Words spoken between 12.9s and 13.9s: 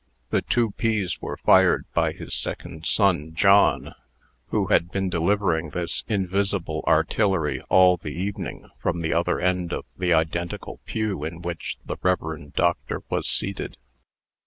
was seated.